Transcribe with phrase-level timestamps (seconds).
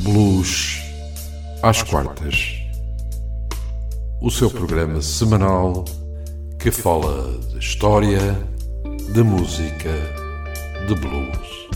[0.00, 0.78] Blues
[1.62, 2.54] às quartas.
[4.20, 5.84] O seu programa semanal
[6.58, 8.20] que fala de história,
[9.12, 9.90] de música,
[10.86, 11.68] de blues.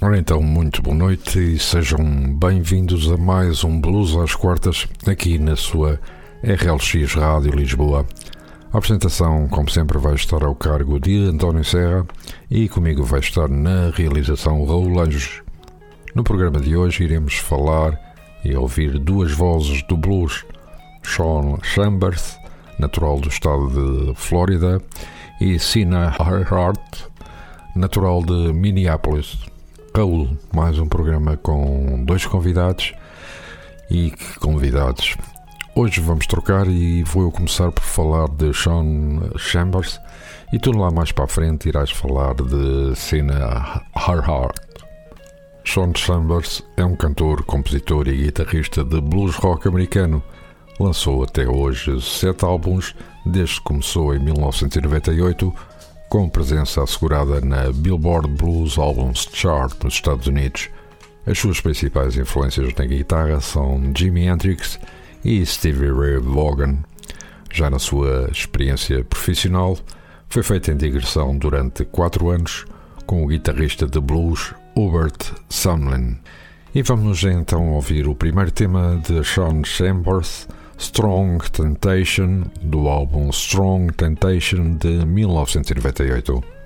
[0.00, 1.98] Ora então, muito boa noite e sejam
[2.38, 6.00] bem-vindos a mais um Blues às quartas aqui na sua
[6.42, 8.06] RLX Rádio Lisboa.
[8.72, 12.04] A apresentação, como sempre, vai estar ao cargo de António Serra
[12.50, 15.40] e comigo vai estar na realização Raul Anjos.
[16.14, 17.98] No programa de hoje iremos falar
[18.44, 20.44] e ouvir duas vozes do blues:
[21.02, 22.36] Sean Chambers,
[22.78, 24.82] natural do estado de Flórida,
[25.40, 27.02] e Sina Hart,
[27.74, 29.38] natural de Minneapolis.
[29.94, 32.92] Raul, mais um programa com dois convidados
[33.88, 35.16] e que convidados.
[35.78, 40.00] Hoje vamos trocar e vou começar por falar de Sean Chambers
[40.50, 44.56] e tu lá mais para a frente irás falar de Sina Hart.
[45.66, 50.22] Sean Chambers é um cantor, compositor e guitarrista de blues rock americano.
[50.80, 52.94] Lançou até hoje sete álbuns
[53.26, 55.54] desde que começou em 1998,
[56.08, 60.70] com presença assegurada na Billboard Blues Albums Chart nos Estados Unidos.
[61.26, 64.80] As suas principais influências na guitarra são Jimi Hendrix
[65.26, 66.78] e Stevie Ray Vaughan.
[67.52, 69.76] Já na sua experiência profissional,
[70.28, 72.64] foi feita em digressão durante quatro anos
[73.06, 76.18] com o guitarrista de blues Hubert Sumlin.
[76.72, 80.46] E vamos então ouvir o primeiro tema de Sean Chambers,
[80.78, 86.56] Strong Temptation, do álbum Strong Temptation de 1998.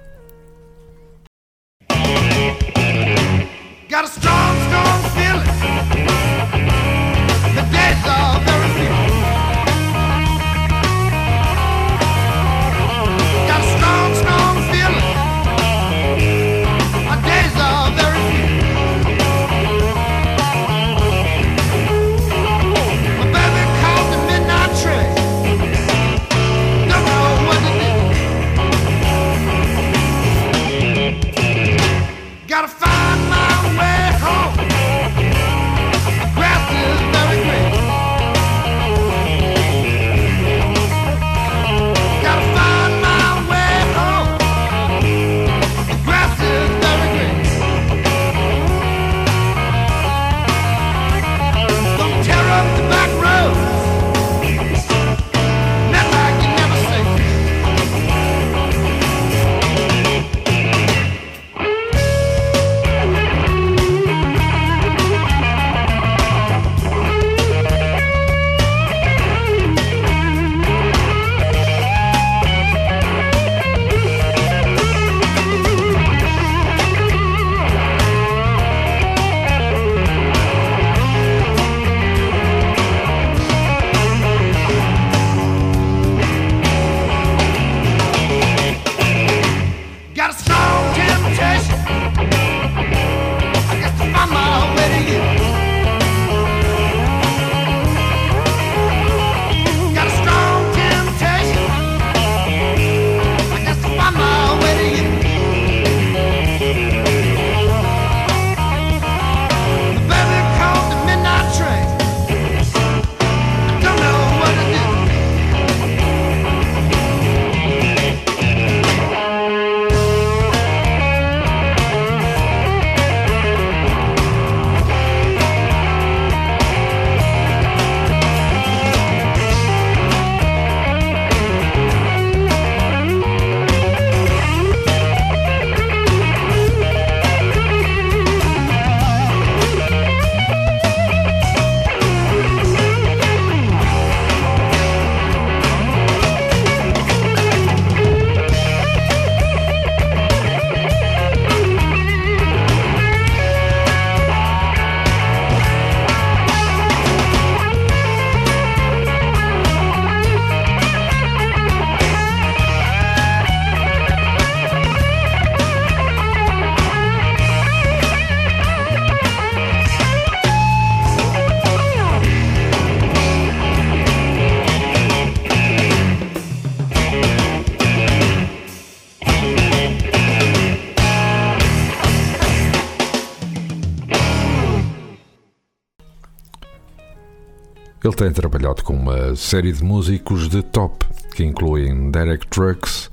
[188.10, 193.08] Ele tem trabalhado com uma série de músicos de top, que incluem Derek Trucks,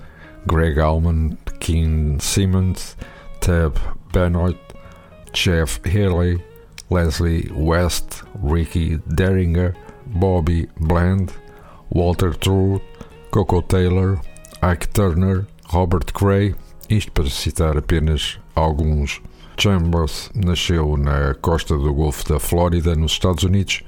[0.48, 2.98] Greg Allman, Kim Simmons,
[3.40, 3.76] Tab
[4.12, 4.58] Benoit,
[5.34, 6.44] Jeff Haley,
[6.90, 9.76] Leslie West, Ricky Deringer,
[10.08, 11.32] Bobby Bland,
[11.94, 12.82] Walter True,
[13.30, 14.20] Coco Taylor,
[14.64, 16.56] Ike Turner, Robert Cray,
[16.90, 19.22] isto para citar apenas alguns.
[19.60, 23.84] Chambers nasceu na costa do Golfo da Flórida, nos Estados Unidos,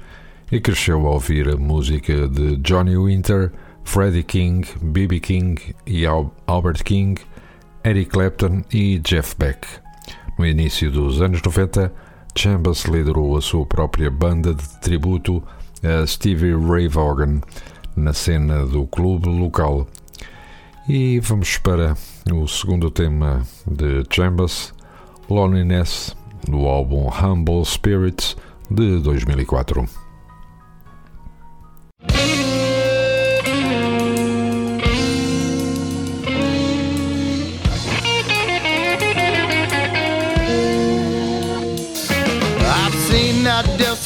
[0.52, 3.52] e cresceu a ouvir a música de Johnny Winter,
[3.84, 5.20] Freddie King, B.B.
[5.20, 7.20] King e Albert King,
[7.84, 9.66] Eric Clapton e Jeff Beck.
[10.38, 11.92] No início dos anos 90,
[12.36, 15.42] Chambers liderou a sua própria banda de tributo
[15.82, 17.40] a Stevie Ray Vaughan
[17.96, 19.86] na cena do clube local.
[20.88, 21.94] E vamos para
[22.32, 24.74] o segundo tema de Chambers,
[25.28, 26.16] Loneliness,
[26.48, 28.36] do álbum Humble Spirits
[28.70, 29.99] de 2004.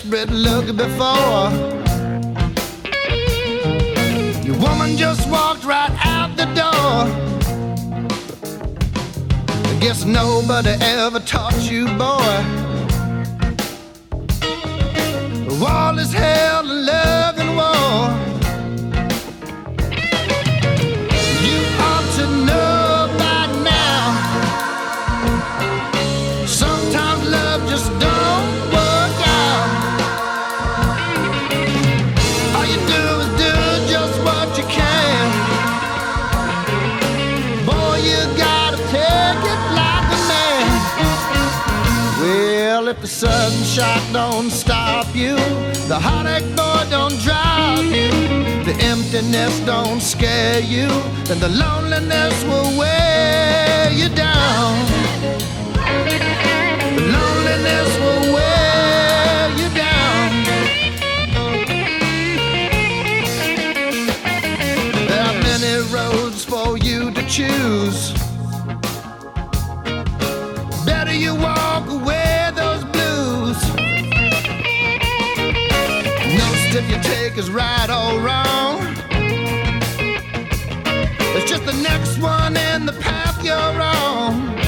[0.04, 1.50] Desperate look before.
[4.44, 7.06] Your woman just walked right out the door.
[9.64, 12.44] I guess nobody ever taught you, boy.
[15.48, 18.33] The wall is hell love and war.
[45.88, 48.08] The heartache boy don't drop you,
[48.64, 50.88] the emptiness don't scare you,
[51.30, 54.86] And the loneliness will wear you down.
[56.96, 60.44] The loneliness will wear you down.
[65.08, 68.13] There are many roads for you to choose.
[76.74, 78.96] No step you take is right or wrong.
[81.36, 84.63] It's just the next one in the path you're on.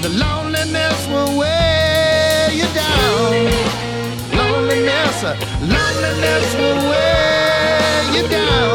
[0.00, 3.32] Then the loneliness will wear you down.
[4.36, 8.67] Loneliness, uh, loneliness will wear you down.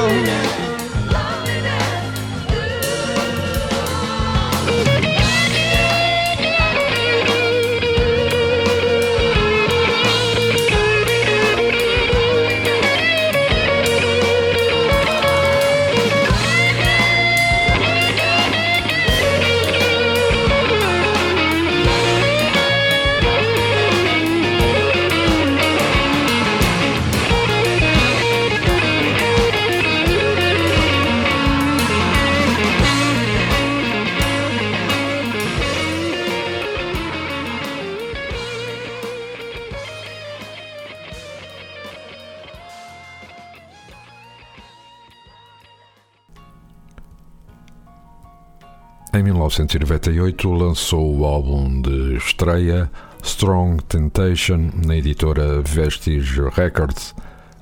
[49.53, 52.89] 1998 lançou o álbum de estreia
[53.21, 57.13] Strong Temptation na editora Vestige Records.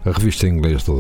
[0.06, 0.94] A revista inglesa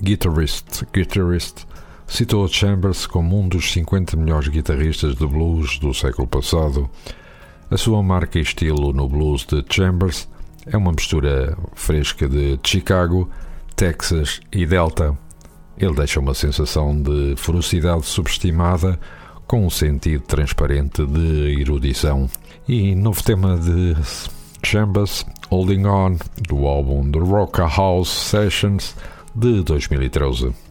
[0.00, 1.64] Guitarist, Guitarist
[2.08, 6.90] citou Chambers como um dos 50 melhores guitarristas de blues do século passado.
[7.70, 10.28] A sua marca e estilo no blues de Chambers
[10.66, 13.30] é uma mistura fresca de Chicago,
[13.76, 15.16] Texas e Delta.
[15.78, 18.98] Ele deixa uma sensação de ferocidade subestimada
[19.46, 22.28] com um sentido transparente de erudição.
[22.66, 23.94] E novo tema de
[24.64, 26.16] Chambers, Holding On,
[26.48, 28.96] do álbum The Rock House Sessions
[29.34, 30.63] de 2013.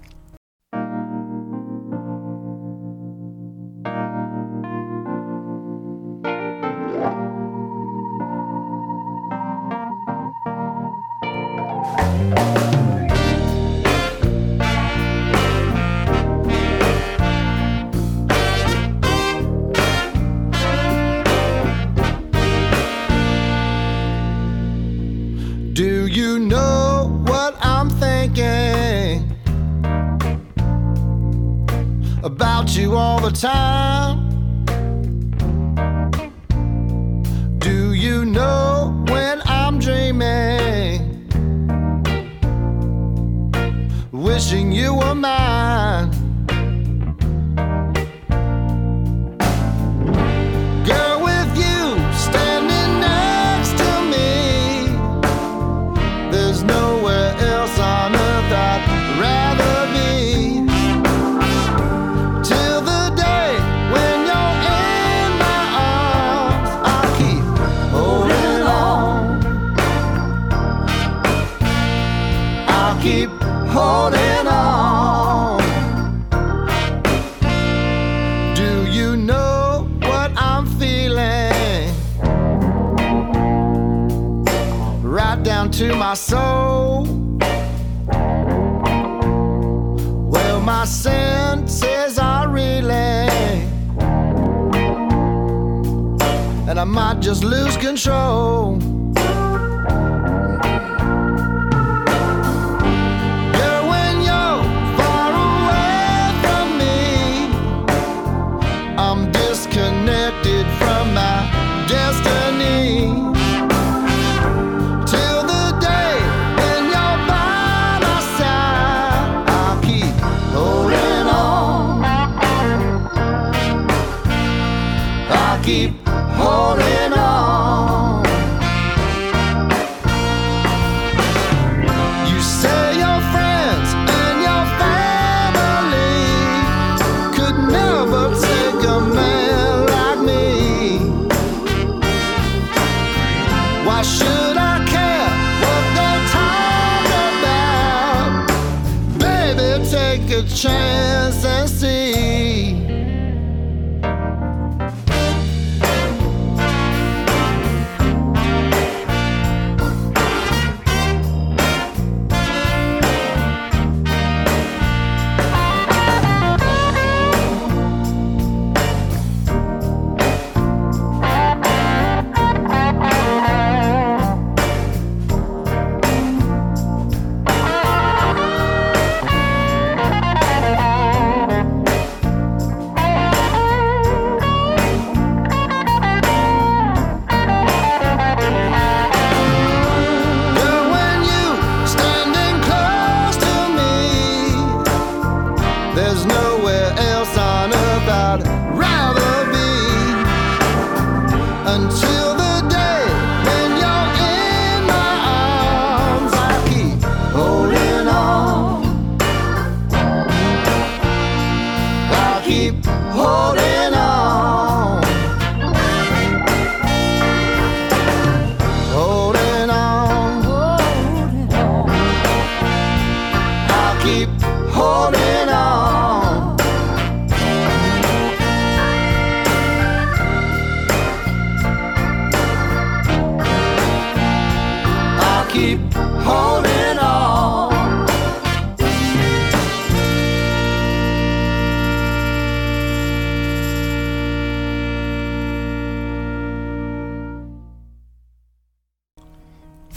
[125.63, 125.93] keep
[126.36, 126.93] holding.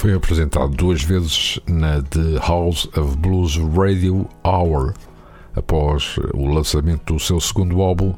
[0.06, 4.94] Foi apresentado duas vezes na The House of Blues Radio Hour,
[5.56, 8.14] após o lançamento do seu segundo álbum,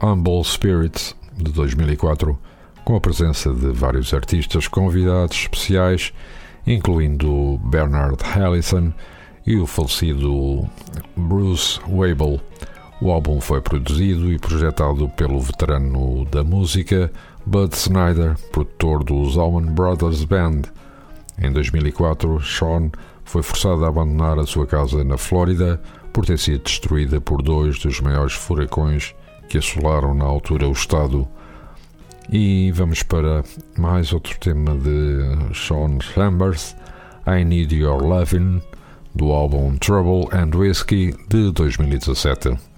[0.00, 2.38] Humble Spirits de 2004,
[2.84, 6.12] com a presença de vários artistas convidados especiais,
[6.64, 8.92] incluindo Bernard Allison
[9.44, 10.64] e o falecido
[11.16, 12.40] Bruce Wabel.
[13.00, 17.10] O álbum foi produzido e projetado pelo veterano da música
[17.44, 20.81] Bud Snyder, produtor dos Allman Brothers Band.
[21.42, 22.88] Em 2004, Sean
[23.24, 25.82] foi forçado a abandonar a sua casa na Flórida
[26.12, 29.12] por ter sido destruída por dois dos maiores furacões
[29.48, 31.26] que assolaram na altura o estado.
[32.30, 33.42] E vamos para
[33.76, 36.76] mais outro tema de Sean Chambers,
[37.26, 38.62] I Need Your Lovin',
[39.12, 42.71] do álbum Trouble and Whiskey de 2017.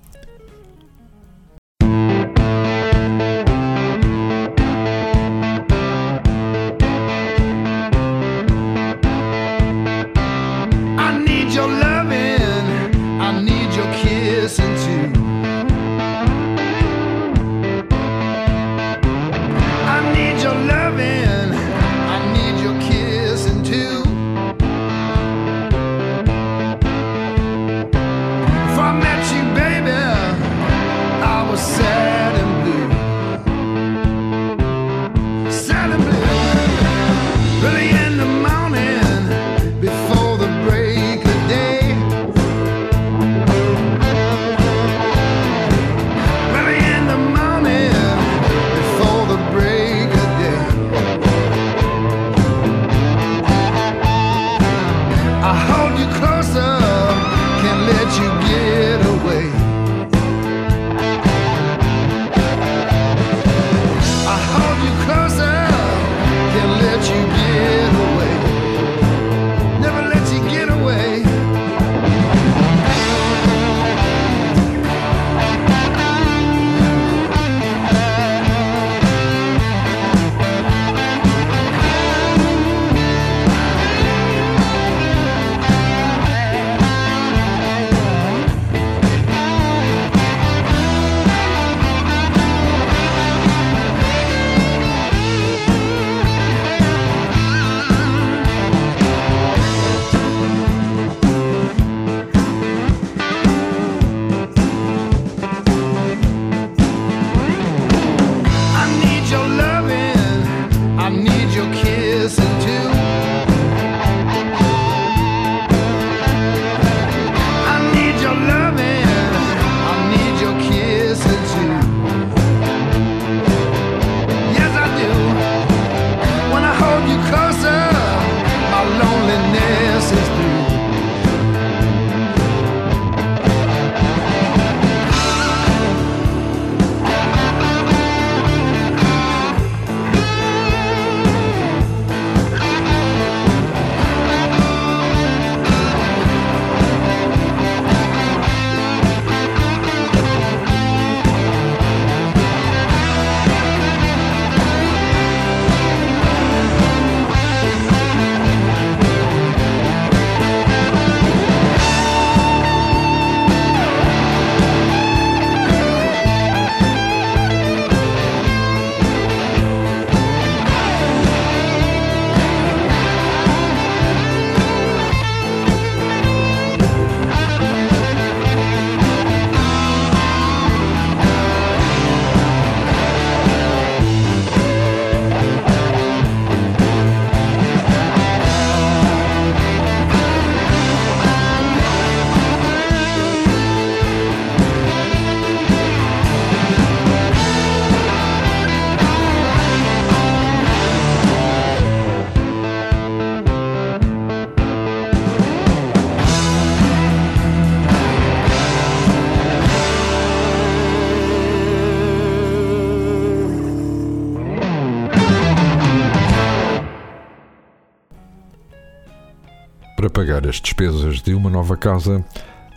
[220.35, 222.25] Pagar as despesas de uma nova casa,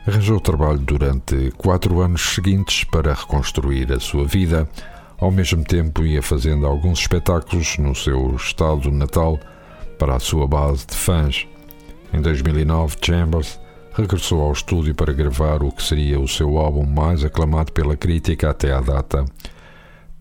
[0.06, 4.70] arranjou trabalho durante quatro anos seguintes para reconstruir a sua vida.
[5.18, 9.40] Ao mesmo tempo, ia fazendo alguns espetáculos no seu estado natal
[9.98, 11.48] para a sua base de fãs.
[12.14, 13.60] Em 2009, Chambers
[13.94, 18.52] regressou ao estúdio para gravar o que seria o seu álbum mais aclamado pela crítica
[18.52, 19.26] até à data,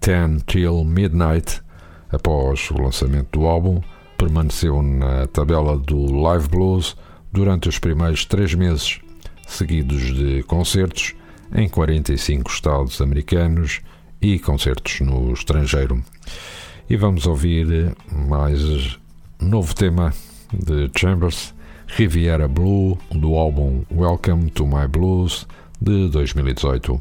[0.00, 1.60] Ten Till Midnight.
[2.10, 3.82] Após o lançamento do álbum,
[4.16, 6.96] permaneceu na tabela do Live Blues
[7.36, 8.98] durante os primeiros três meses
[9.46, 11.14] seguidos de concertos
[11.54, 13.82] em 45 estados americanos
[14.22, 16.02] e concertos no estrangeiro.
[16.88, 18.98] E vamos ouvir mais
[19.38, 20.14] novo tema
[20.50, 21.54] de Chambers,
[21.86, 25.46] Riviera Blue, do álbum Welcome to My Blues
[25.78, 26.98] de 2018.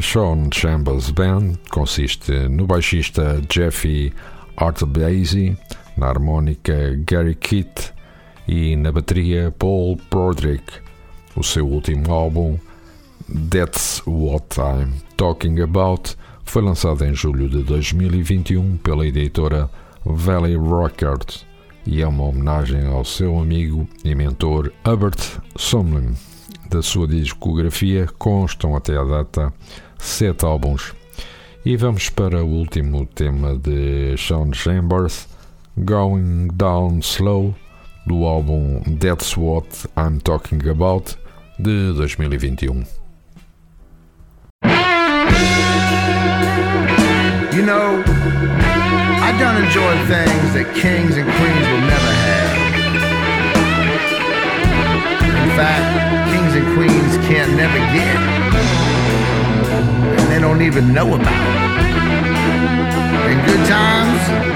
[0.00, 4.12] Sean Chambers Band consiste no baixista Jeffy
[4.56, 5.56] Artabazi,
[5.96, 7.92] na harmónica Gary Kitt
[8.48, 10.64] e na bateria Paul Broderick.
[11.36, 12.58] O seu último álbum,
[13.50, 19.70] That's What I'm Talking About, foi lançado em julho de 2021 pela editora
[20.04, 21.46] Valley Records
[21.86, 26.14] e é uma homenagem ao seu amigo e mentor Hubert Sumlin.
[26.74, 29.54] Da sua discografia constam até a data
[29.96, 30.92] sete álbuns
[31.64, 35.28] E vamos para o último tema de Sean Chambers,
[35.78, 37.54] Going Down Slow,
[38.04, 41.16] do álbum That's What I'm Talking About,
[41.60, 42.84] de 2021.
[47.52, 48.02] You know,
[49.22, 52.64] I don't enjoy things that kings and queens will never have.
[55.44, 56.03] In fact,
[56.54, 58.16] and queens can't never get.
[60.20, 61.72] And they don't even know about it.
[63.32, 64.53] In good times,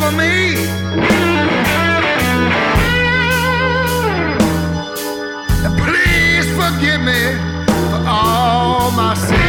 [0.00, 0.54] for me.
[5.82, 7.20] Please forgive me
[7.90, 9.47] for all my sins.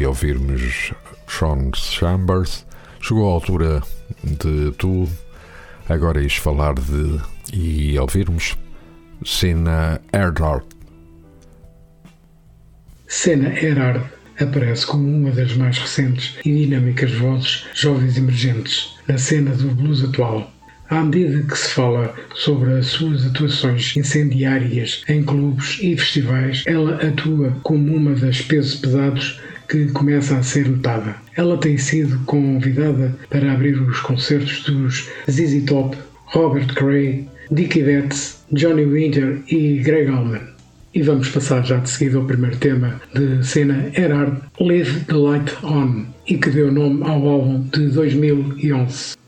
[0.00, 0.94] E ouvirmos
[1.28, 2.64] Sean Chambers,
[3.02, 3.82] chegou a altura
[4.24, 5.06] de tu
[5.90, 7.20] agora ires falar de
[7.52, 8.56] e ouvirmos
[9.22, 10.64] Sina Erhard.
[13.08, 14.02] Sena Erhard
[14.40, 20.02] aparece como uma das mais recentes e dinâmicas vozes jovens emergentes na cena do blues
[20.02, 20.50] atual.
[20.88, 26.96] À medida que se fala sobre as suas atuações incendiárias em clubes e festivais, ela
[27.06, 29.38] atua como uma das pesos pesados
[29.70, 31.14] que começa a ser notada.
[31.36, 38.44] Ela tem sido convidada para abrir os concertos dos ZZ Top, Robert Cray, Dickie Betts,
[38.52, 40.42] Johnny Winter e Greg Allman.
[40.92, 45.52] E vamos passar já de seguida ao primeiro tema de cena Erhard, Leave the Light
[45.62, 49.19] On, e que deu nome ao álbum de 2011.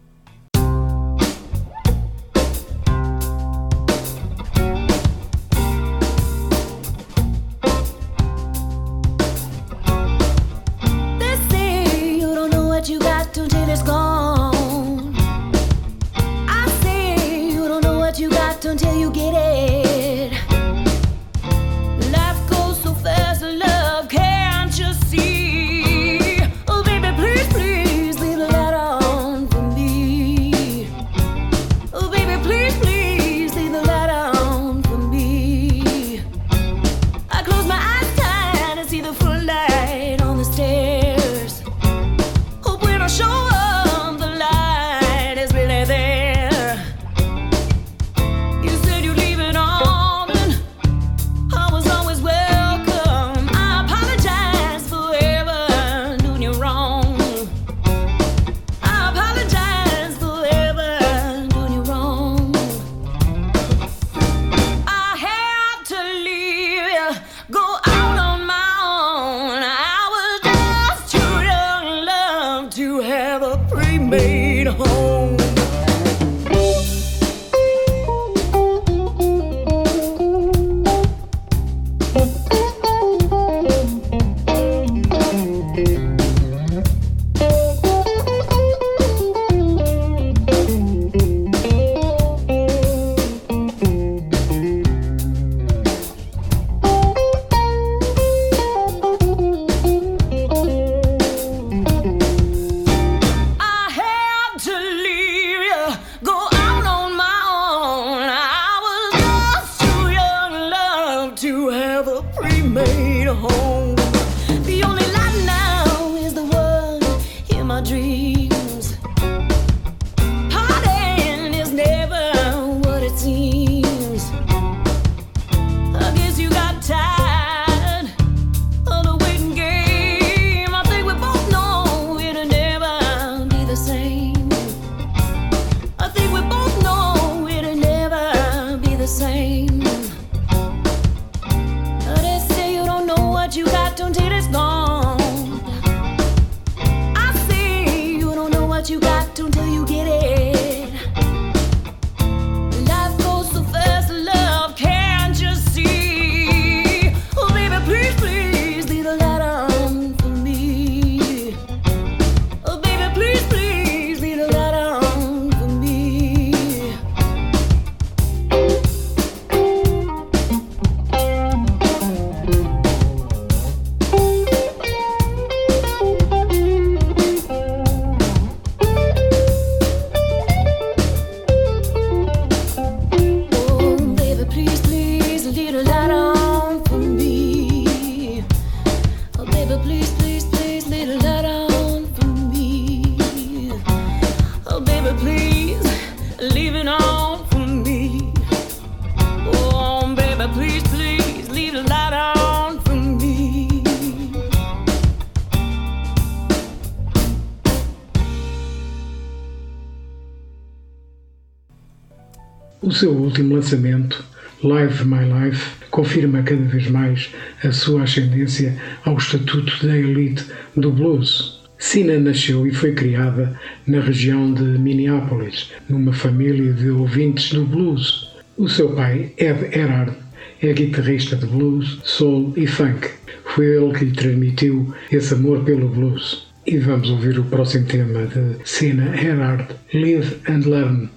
[213.33, 214.23] Último lançamento,
[214.63, 217.31] Live My Life, confirma cada vez mais
[217.65, 218.77] a sua ascendência
[219.07, 220.45] ao estatuto da elite
[220.77, 221.63] do blues.
[221.79, 228.31] Sina nasceu e foi criada na região de Minneapolis, numa família de ouvintes do blues.
[228.59, 230.13] O seu pai, Ed Erhard,
[230.61, 233.09] é guitarrista de blues, soul e funk.
[233.47, 236.49] Foi ele que lhe transmitiu esse amor pelo blues.
[236.67, 241.09] E vamos ouvir o próximo tema de Sina Erhard, Live and Learn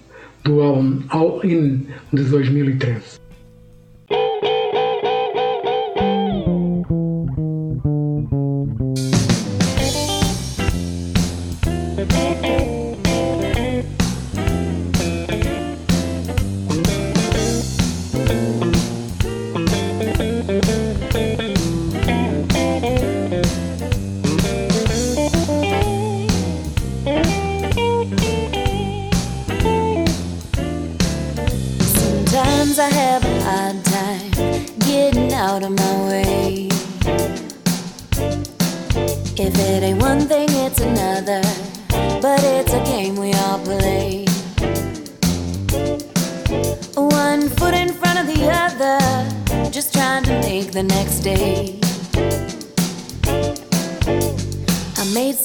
[0.45, 3.24] do álbum All In de 2013.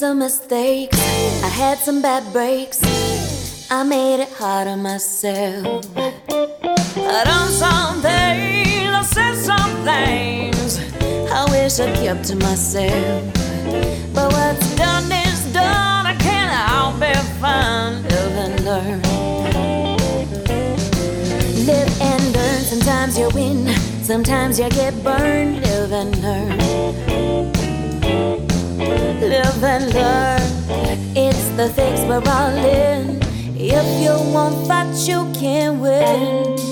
[0.01, 0.97] Some mistakes,
[1.43, 2.81] I had some bad breaks.
[3.69, 5.85] I made it hard on myself.
[5.95, 10.79] I done some things, I said some things
[11.31, 13.31] I wish I kept to myself.
[14.15, 19.01] But what's done is done, I can't help but fine, live and learn.
[21.67, 23.67] Live and learn, sometimes you win,
[24.01, 27.60] sometimes you get burned, live and learn.
[29.21, 30.41] Live and learn,
[31.15, 33.19] it's the fix we're all in.
[33.55, 36.70] If you won't fight, you can't win.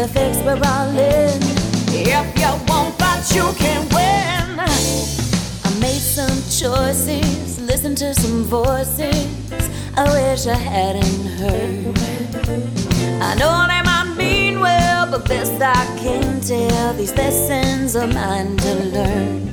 [0.00, 1.38] The fix we're all in.
[1.92, 4.58] If you won't fight, you can win.
[4.58, 9.28] I made some choices, listened to some voices
[9.96, 11.98] I wish I hadn't heard.
[13.28, 18.56] I know they might mean well, but best I can tell, these lessons are mine
[18.56, 19.50] to learn.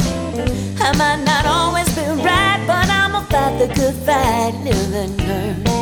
[0.79, 5.76] I might not always be right, but I'ma fight the good fight, live and learn.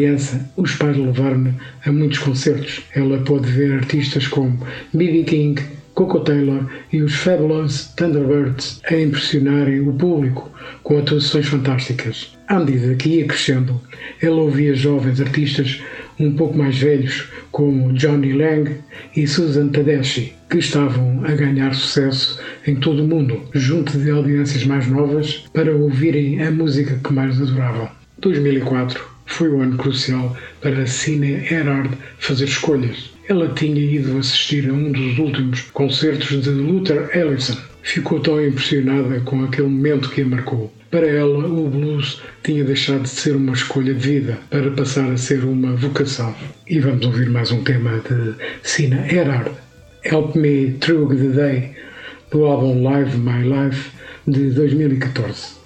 [0.00, 1.52] Criança, os pais levaram-me
[1.84, 2.82] a muitos concertos.
[2.94, 4.58] Ela pôde ver artistas como
[4.94, 5.24] B.B.
[5.24, 10.50] King, Coco Taylor e os Fabulous Thunderbirds a impressionarem o público
[10.82, 12.34] com atuações fantásticas.
[12.48, 13.78] À medida que ia crescendo,
[14.22, 15.82] ela ouvia jovens artistas
[16.18, 18.76] um pouco mais velhos como Johnny Lang
[19.14, 24.64] e Susan Tedeschi, que estavam a ganhar sucesso em todo o mundo, junto de audiências
[24.64, 27.90] mais novas, para ouvirem a música que mais adoravam.
[28.18, 33.10] 2004 foi o ano crucial para Cine Erhard fazer escolhas.
[33.26, 37.56] Ela tinha ido assistir a um dos últimos concertos de Luther Allison.
[37.82, 40.70] Ficou tão impressionada com aquele momento que a marcou.
[40.90, 45.16] Para ela, o blues tinha deixado de ser uma escolha de vida para passar a
[45.16, 46.34] ser uma vocação.
[46.68, 49.52] E vamos ouvir mais um tema de Sina Erhard,
[50.04, 51.70] Help Me Through the Day,
[52.30, 53.90] do álbum Live My Life
[54.28, 55.59] de 2014.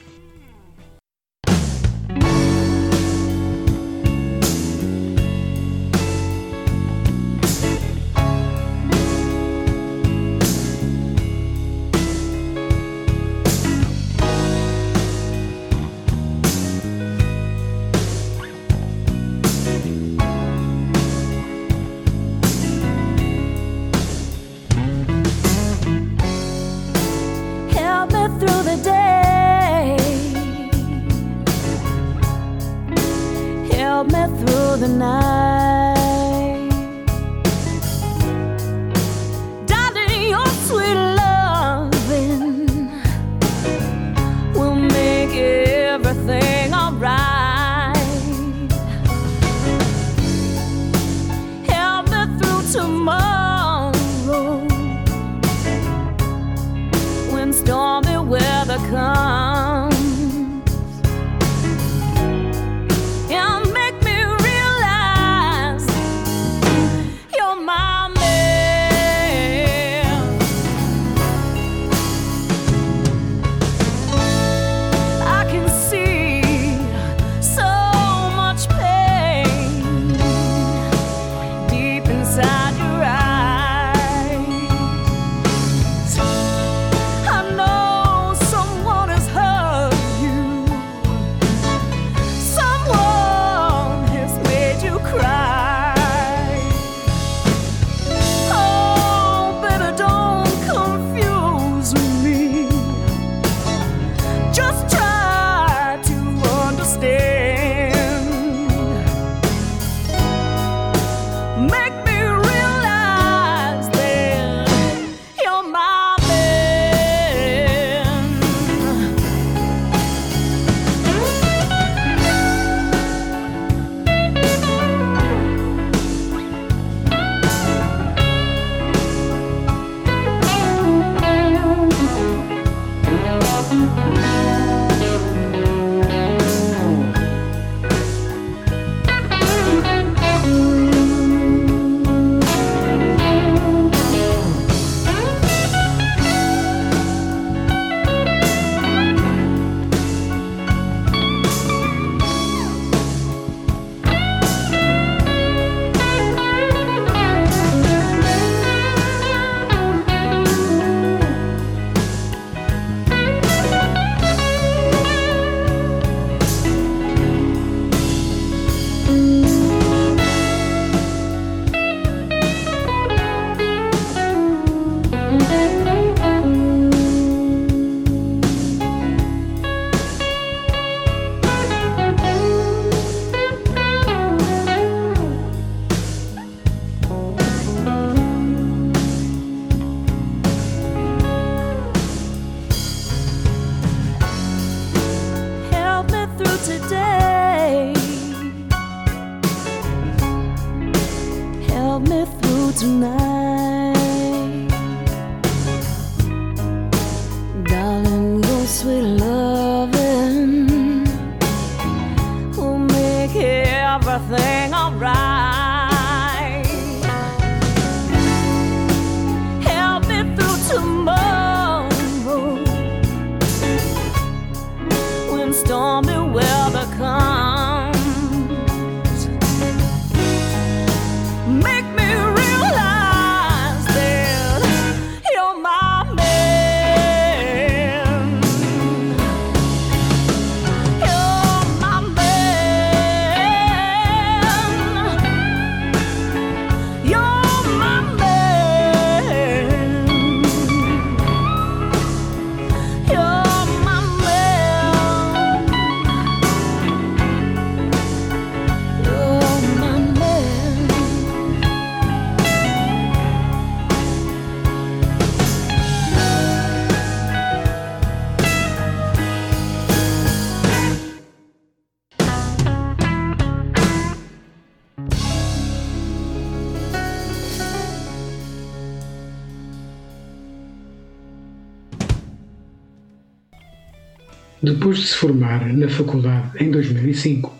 [284.95, 287.53] Depois de se formar na faculdade em 2005,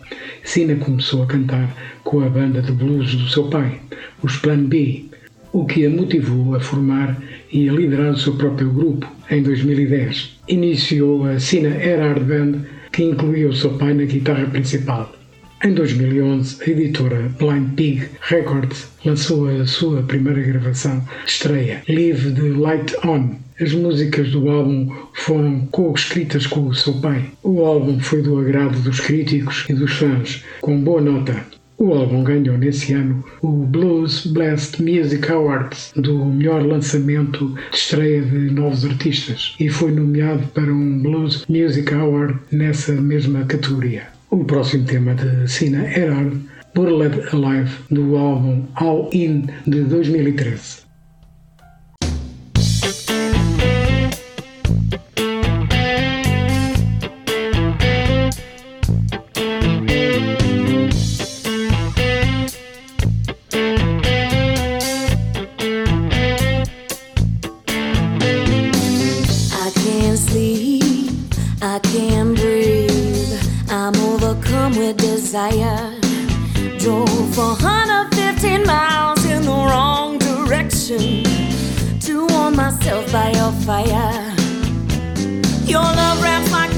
[0.45, 3.81] Sina começou a cantar com a banda de blues do seu pai,
[4.23, 5.03] os Plan B,
[5.51, 7.21] o que a motivou a formar
[7.51, 10.37] e a liderar o seu próprio grupo em 2010.
[10.47, 12.61] Iniciou a Sina Erhard Band,
[12.93, 15.13] que incluía o seu pai na guitarra principal.
[15.63, 22.33] Em 2011, a editora Blind Pig Records lançou a sua primeira gravação de estreia, Leave
[22.33, 27.31] the Light On, as músicas do álbum foram co-escritas com o seu pai.
[27.41, 31.45] O álbum foi do agrado dos críticos e dos fãs, com boa nota.
[31.77, 38.21] O álbum ganhou nesse ano o Blues Blast Music Awards do melhor lançamento de estreia
[38.21, 44.14] de novos artistas e foi nomeado para um Blues Music Award nessa mesma categoria.
[44.29, 46.37] O próximo tema de Sina Erard,
[46.73, 50.84] Burled Alive, do álbum All In de 2013.
[75.35, 75.91] desire.
[76.79, 81.23] Drove 415 miles in the wrong direction
[81.99, 84.33] to warm myself by your fire.
[85.65, 86.74] Your love wraps my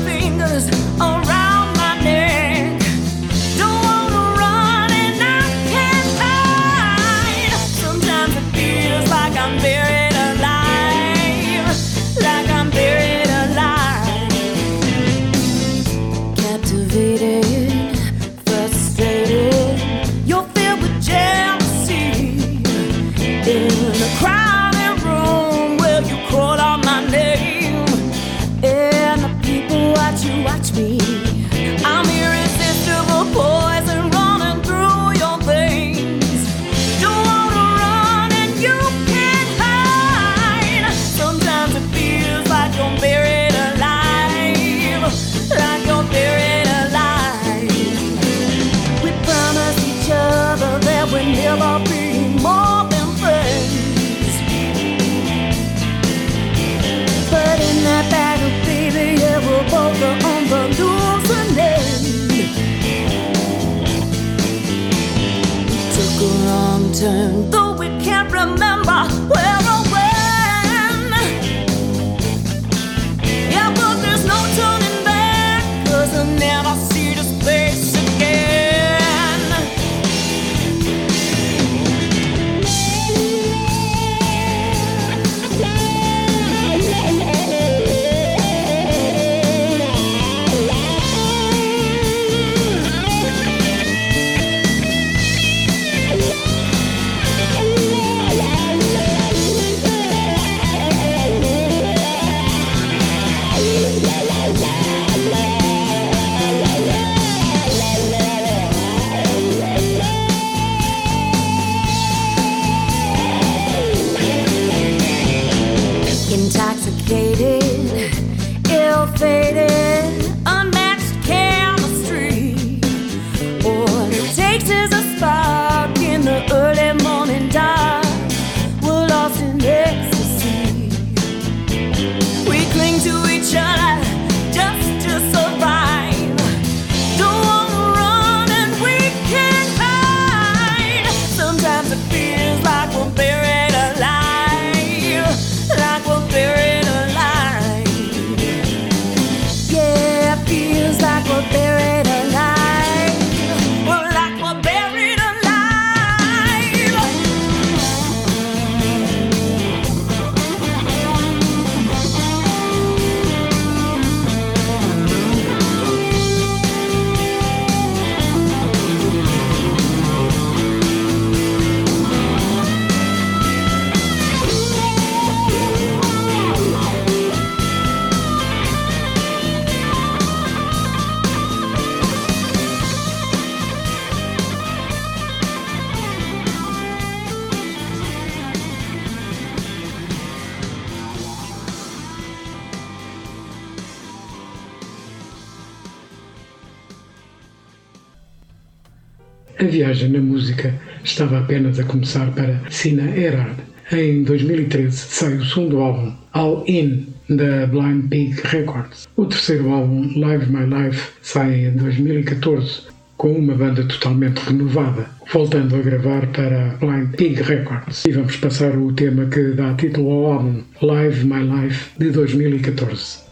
[201.17, 203.55] estava apenas a começar para Sina Erard.
[203.91, 209.07] Em 2013 sai o segundo álbum, All In, da Blind Pig Records.
[209.15, 212.83] O terceiro álbum, Live My Life, sai em 2014,
[213.17, 218.05] com uma banda totalmente renovada, voltando a gravar para Blind Pig Records.
[218.05, 223.26] E vamos passar o tema que dá título ao álbum, Live My Life, de 2014.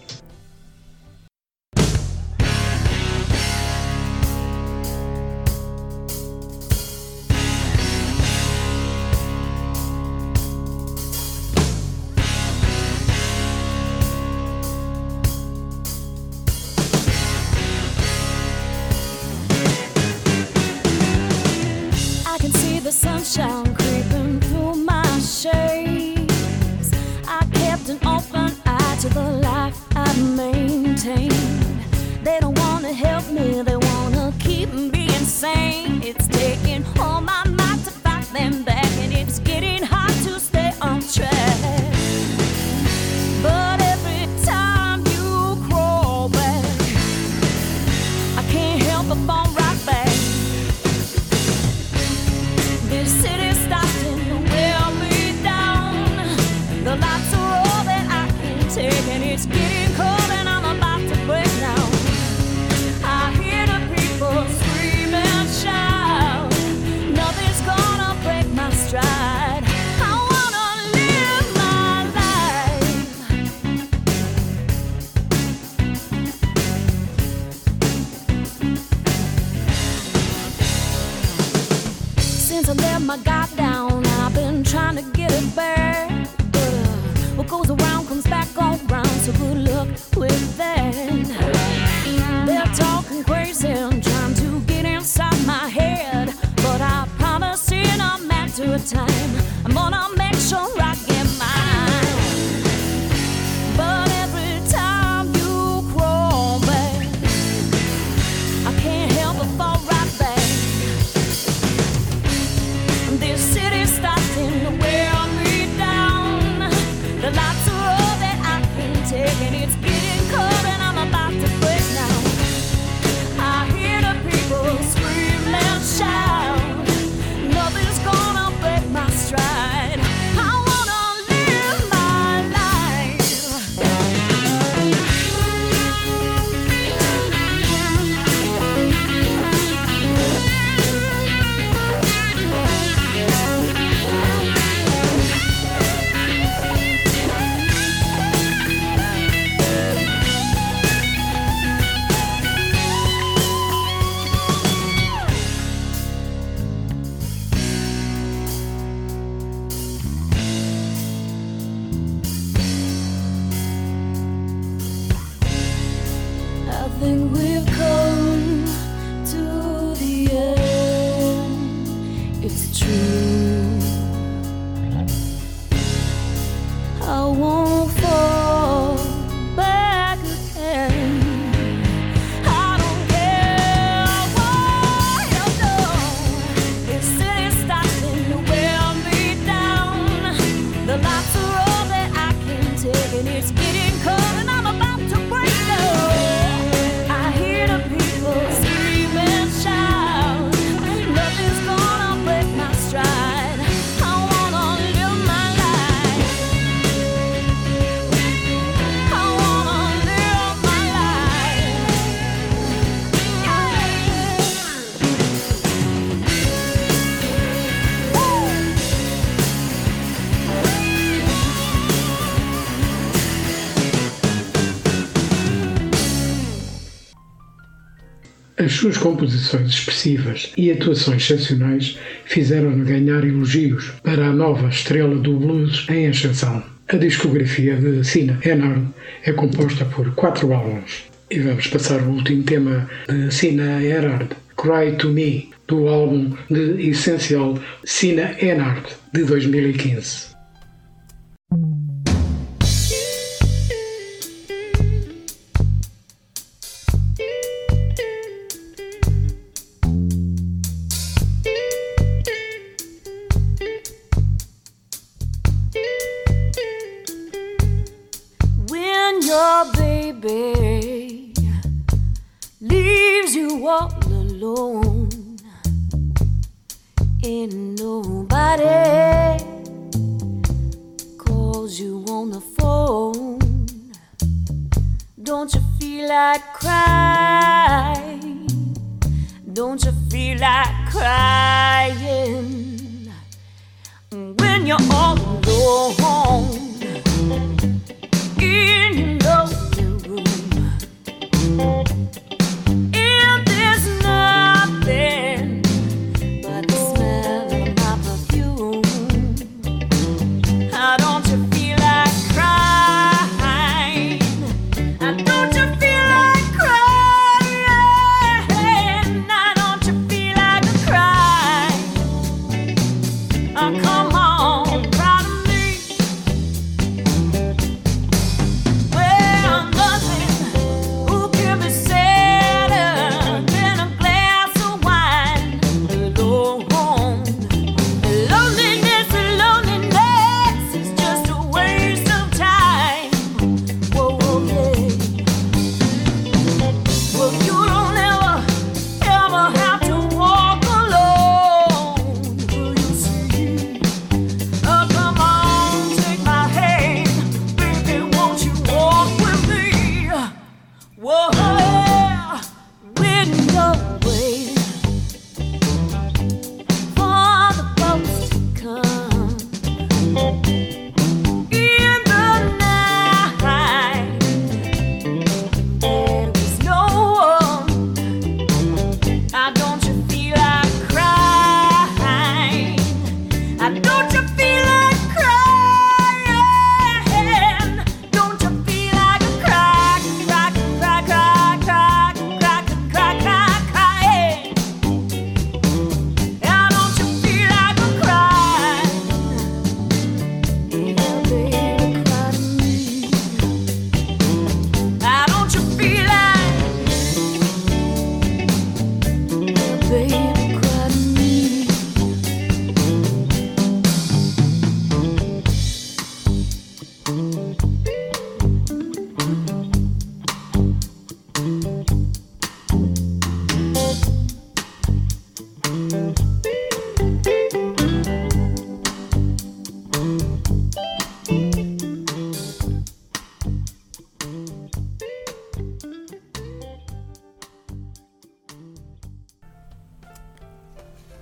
[228.85, 235.87] suas composições expressivas e atuações excepcionais fizeram-no ganhar elogios para a nova estrela do blues
[235.89, 236.63] em ascensão.
[236.87, 238.89] A discografia de Sina Enorme
[239.23, 241.05] é composta por quatro álbuns.
[241.31, 246.87] E vamos passar ao último tema de Sina Erard, Cry to Me, do álbum de
[246.87, 250.35] essencial Sina Enard de 2015.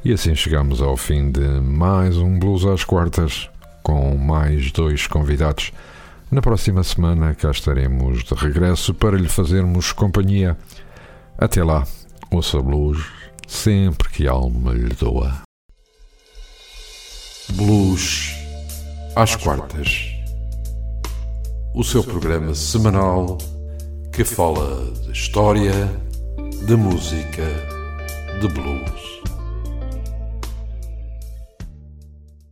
[0.06, 3.50] E assim chegamos ao fim de mais um Blues às Quartas,
[3.82, 5.72] com mais dois convidados.
[6.30, 10.58] Na próxima semana cá estaremos de regresso para lhe fazermos companhia.
[11.38, 11.88] Até lá,
[12.30, 13.02] ouça blues
[13.48, 15.42] sempre que a alma lhe doa.
[17.54, 18.36] Blues
[19.16, 20.12] às quartas.
[21.74, 23.38] O seu programa semanal
[24.12, 25.90] que fala de história,
[26.68, 27.46] de música,
[28.42, 29.13] de blues.